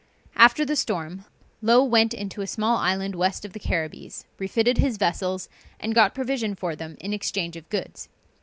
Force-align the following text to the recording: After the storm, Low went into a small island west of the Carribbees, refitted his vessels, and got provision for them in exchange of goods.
After 0.35 0.65
the 0.65 0.75
storm, 0.75 1.25
Low 1.61 1.83
went 1.83 2.11
into 2.11 2.41
a 2.41 2.47
small 2.47 2.77
island 2.77 3.13
west 3.13 3.45
of 3.45 3.53
the 3.53 3.59
Carribbees, 3.59 4.25
refitted 4.39 4.79
his 4.79 4.97
vessels, 4.97 5.47
and 5.79 5.93
got 5.93 6.15
provision 6.15 6.55
for 6.55 6.75
them 6.75 6.97
in 6.99 7.13
exchange 7.13 7.55
of 7.55 7.69
goods. 7.69 8.09